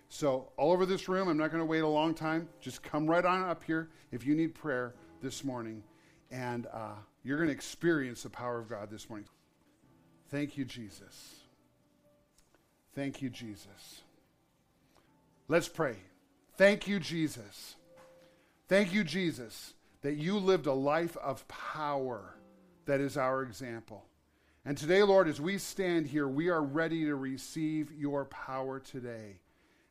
[0.09, 2.49] So, all over this room, I'm not going to wait a long time.
[2.61, 5.83] Just come right on up here if you need prayer this morning.
[6.31, 9.27] And uh, you're going to experience the power of God this morning.
[10.29, 11.41] Thank you, Jesus.
[12.95, 14.03] Thank you, Jesus.
[15.49, 15.97] Let's pray.
[16.57, 17.75] Thank you, Jesus.
[18.69, 22.35] Thank you, Jesus that you lived a life of power
[22.85, 24.05] that is our example.
[24.65, 29.41] And today, Lord, as we stand here, we are ready to receive your power today.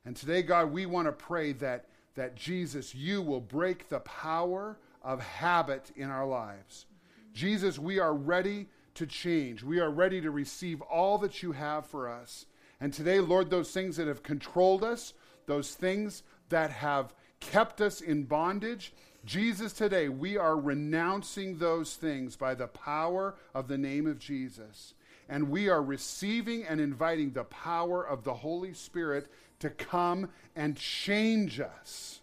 [0.06, 4.78] And today, God, we want to pray that, that Jesus, you will break the power
[5.02, 6.86] of habit in our lives.
[7.34, 9.63] Jesus, we are ready to change.
[9.63, 12.45] We are ready to receive all that you have for us.
[12.80, 15.13] And today, Lord, those things that have controlled us,
[15.45, 18.93] those things that have kept us in bondage,
[19.25, 24.93] Jesus, today, we are renouncing those things by the power of the name of Jesus.
[25.29, 29.27] And we are receiving and inviting the power of the Holy Spirit
[29.60, 32.19] to come and change us.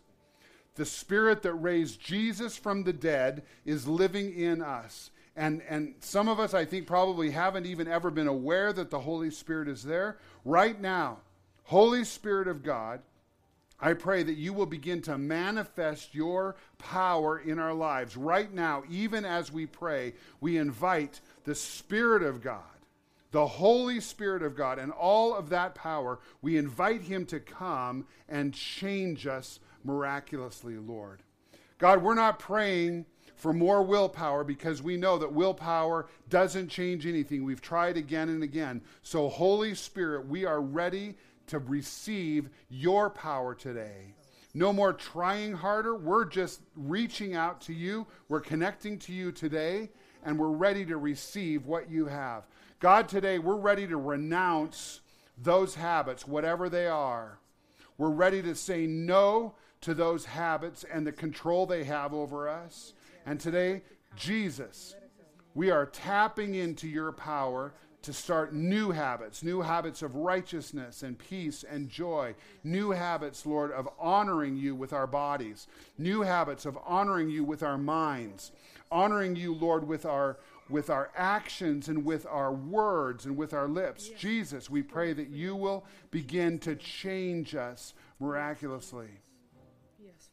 [0.74, 5.10] The Spirit that raised Jesus from the dead is living in us.
[5.36, 9.00] And, and some of us, I think, probably haven't even ever been aware that the
[9.00, 10.18] Holy Spirit is there.
[10.44, 11.18] Right now,
[11.64, 13.00] Holy Spirit of God,
[13.80, 18.16] I pray that you will begin to manifest your power in our lives.
[18.16, 22.62] Right now, even as we pray, we invite the Spirit of God
[23.30, 28.06] the Holy Spirit of God and all of that power, we invite Him to come
[28.28, 31.22] and change us miraculously, Lord.
[31.78, 33.06] God, we're not praying
[33.36, 37.44] for more willpower because we know that willpower doesn't change anything.
[37.44, 38.82] We've tried again and again.
[39.02, 41.14] So, Holy Spirit, we are ready
[41.48, 44.14] to receive your power today.
[44.54, 45.94] No more trying harder.
[45.94, 48.06] We're just reaching out to you.
[48.28, 49.90] We're connecting to you today,
[50.24, 52.44] and we're ready to receive what you have.
[52.80, 55.00] God, today we're ready to renounce
[55.36, 57.38] those habits, whatever they are.
[57.98, 62.94] We're ready to say no to those habits and the control they have over us.
[63.26, 63.82] And today,
[64.16, 64.94] Jesus,
[65.54, 71.18] we are tapping into your power to start new habits, new habits of righteousness and
[71.18, 75.66] peace and joy, new habits, Lord, of honoring you with our bodies,
[75.98, 78.52] new habits of honoring you with our minds,
[78.90, 80.38] honoring you, Lord, with our
[80.68, 84.10] with our actions and with our words and with our lips.
[84.18, 89.08] Jesus, we pray that you will begin to change us miraculously.
[89.98, 90.28] Yes.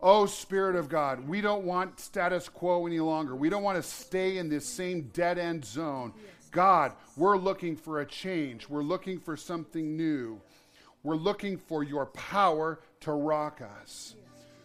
[0.00, 3.34] Oh, Spirit of God, we don't want status quo any longer.
[3.34, 6.12] We don't want to stay in this same dead end zone.
[6.50, 8.68] God, we're looking for a change.
[8.68, 10.40] We're looking for something new.
[11.02, 14.14] We're looking for your power to rock us.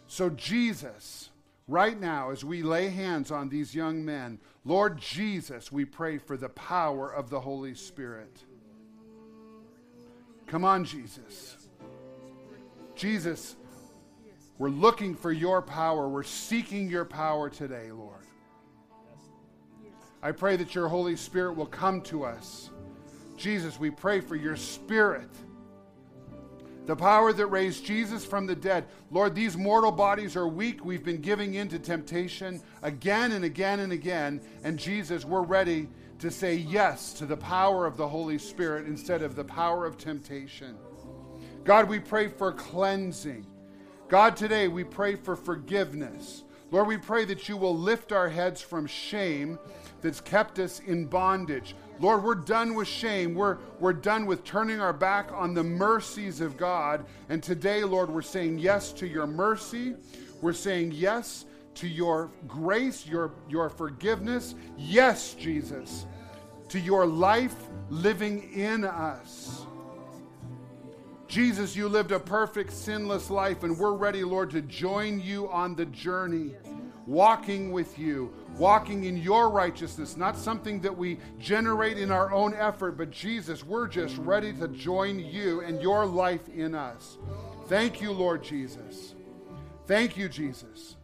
[0.08, 1.30] So, Jesus,
[1.68, 6.36] right now, as we lay hands on these young men, Lord Jesus, we pray for
[6.36, 8.44] the power of the Holy Spirit.
[10.46, 11.68] Come on, Jesus.
[12.94, 13.56] Jesus,
[14.58, 16.08] we're looking for your power.
[16.08, 18.25] We're seeking your power today, Lord.
[20.26, 22.70] I pray that your Holy Spirit will come to us.
[23.36, 25.30] Jesus, we pray for your Spirit.
[26.86, 28.86] The power that raised Jesus from the dead.
[29.12, 30.84] Lord, these mortal bodies are weak.
[30.84, 34.40] We've been giving in to temptation again and again and again.
[34.64, 39.22] And Jesus, we're ready to say yes to the power of the Holy Spirit instead
[39.22, 40.76] of the power of temptation.
[41.62, 43.46] God, we pray for cleansing.
[44.08, 46.42] God, today we pray for forgiveness.
[46.72, 49.56] Lord, we pray that you will lift our heads from shame
[50.06, 51.74] that's kept us in bondage.
[51.98, 53.34] Lord, we're done with shame.
[53.34, 57.04] We're, we're done with turning our back on the mercies of God.
[57.28, 59.96] And today, Lord, we're saying yes to your mercy.
[60.40, 61.44] We're saying yes
[61.74, 64.54] to your grace, your, your forgiveness.
[64.78, 66.06] Yes, Jesus,
[66.68, 67.56] to your life
[67.90, 69.66] living in us.
[71.26, 75.74] Jesus, you lived a perfect, sinless life, and we're ready, Lord, to join you on
[75.74, 76.54] the journey,
[77.06, 82.54] walking with you, walking in your righteousness, not something that we generate in our own
[82.54, 87.18] effort, but Jesus, we're just ready to join you and your life in us.
[87.66, 89.14] Thank you, Lord Jesus.
[89.86, 90.96] Thank you, Jesus.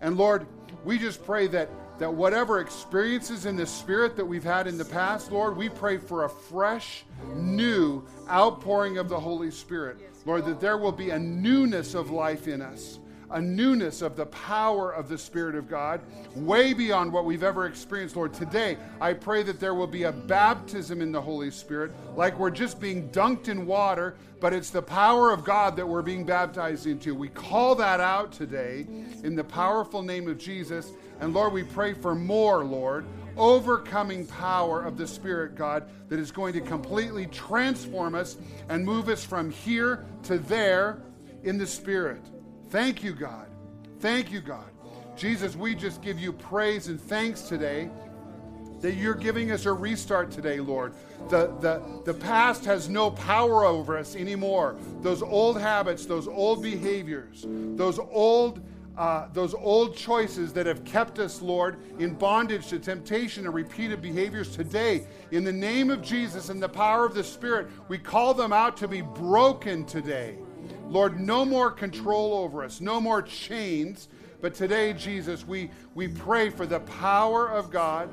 [0.00, 0.46] And Lord,
[0.84, 1.68] we just pray that
[1.98, 5.98] that whatever experiences in the Spirit that we've had in the past, Lord, we pray
[5.98, 7.04] for a fresh,
[7.36, 9.98] new outpouring of the Holy Spirit.
[10.24, 12.98] Lord, that there will be a newness of life in us,
[13.32, 16.00] a newness of the power of the Spirit of God,
[16.34, 18.32] way beyond what we've ever experienced, Lord.
[18.34, 22.50] Today, I pray that there will be a baptism in the Holy Spirit, like we're
[22.50, 26.86] just being dunked in water, but it's the power of God that we're being baptized
[26.86, 27.14] into.
[27.14, 28.86] We call that out today
[29.22, 30.92] in the powerful name of Jesus.
[31.20, 33.06] And Lord, we pray for more, Lord,
[33.36, 38.36] overcoming power of the Spirit, God, that is going to completely transform us
[38.68, 41.00] and move us from here to there
[41.44, 42.20] in the Spirit.
[42.72, 43.48] Thank you, God.
[44.00, 44.70] Thank you, God.
[45.14, 47.90] Jesus, we just give you praise and thanks today
[48.80, 50.94] that you're giving us a restart today, Lord.
[51.28, 54.76] The, the, the past has no power over us anymore.
[55.02, 58.62] Those old habits, those old behaviors, those old
[58.96, 64.02] uh, those old choices that have kept us, Lord, in bondage to temptation and repeated
[64.02, 65.06] behaviors today.
[65.30, 68.76] In the name of Jesus and the power of the Spirit, we call them out
[68.78, 70.36] to be broken today.
[70.92, 74.08] Lord, no more control over us, no more chains.
[74.42, 78.10] But today, Jesus, we, we pray for the power of God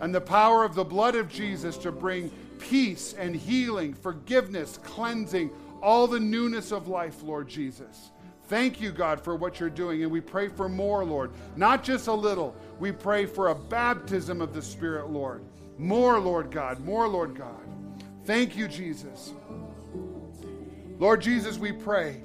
[0.00, 5.50] and the power of the blood of Jesus to bring peace and healing, forgiveness, cleansing,
[5.82, 8.12] all the newness of life, Lord Jesus.
[8.44, 10.02] Thank you, God, for what you're doing.
[10.02, 11.32] And we pray for more, Lord.
[11.54, 12.56] Not just a little.
[12.78, 15.44] We pray for a baptism of the Spirit, Lord.
[15.76, 16.80] More, Lord God.
[16.80, 17.60] More, Lord God.
[18.24, 19.34] Thank you, Jesus.
[20.98, 22.22] Lord Jesus, we pray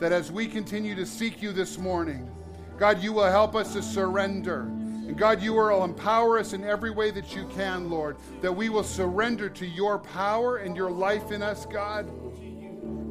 [0.00, 2.30] that as we continue to seek you this morning,
[2.78, 4.62] God, you will help us to surrender.
[4.62, 8.68] And God, you will empower us in every way that you can, Lord, that we
[8.68, 12.10] will surrender to your power and your life in us, God.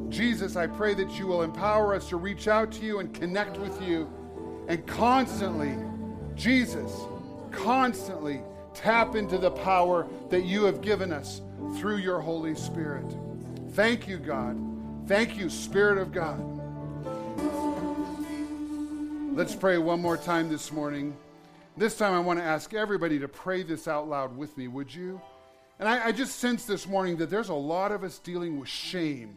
[0.08, 3.58] Jesus, I pray that you will empower us to reach out to you and connect
[3.58, 4.08] with you
[4.68, 5.76] and constantly,
[6.36, 6.92] Jesus,
[7.50, 8.40] constantly
[8.72, 11.40] tap into the power that you have given us
[11.76, 13.16] through your Holy Spirit.
[13.72, 14.58] Thank you, God.
[15.06, 16.40] Thank you, Spirit of God.
[19.36, 21.16] Let's pray one more time this morning.
[21.76, 24.92] This time, I want to ask everybody to pray this out loud with me, would
[24.92, 25.20] you?
[25.78, 28.68] And I, I, just sense this morning that there's a lot of us dealing with
[28.68, 29.36] shame.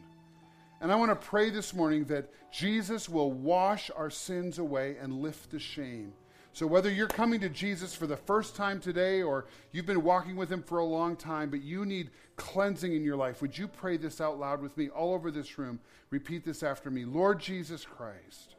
[0.82, 5.22] And I want to pray this morning that Jesus will wash our sins away and
[5.22, 6.12] lift the shame.
[6.54, 10.36] So, whether you're coming to Jesus for the first time today or you've been walking
[10.36, 13.68] with him for a long time, but you need cleansing in your life, would you
[13.68, 15.80] pray this out loud with me all over this room?
[16.12, 18.56] Repeat this after me Lord Jesus Christ,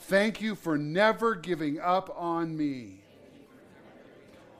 [0.00, 3.04] thank you for never giving up on me.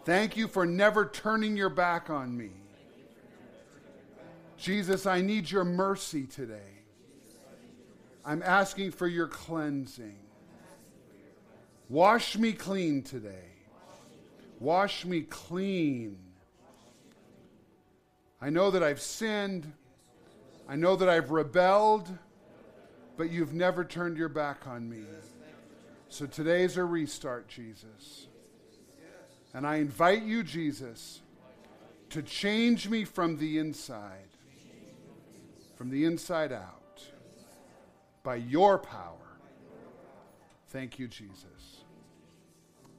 [0.05, 2.51] Thank you for never turning your back on me.
[4.57, 6.85] Jesus, I need your mercy today.
[8.25, 10.26] I'm asking for your cleansing.
[11.89, 13.53] Wash me clean today.
[14.59, 16.19] Wash me clean.
[18.41, 19.73] I know that I've sinned.
[20.69, 22.11] I know that I've rebelled,
[23.17, 25.03] but you've never turned your back on me.
[26.09, 28.27] So today's a restart, Jesus.
[29.55, 31.21] And I invite you, Jesus,
[32.11, 34.29] to change me from the inside,
[35.77, 37.03] from the inside out,
[38.23, 39.15] by your power.
[40.69, 41.56] Thank you, Jesus.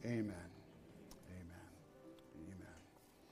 [0.05, 0.46] Amen.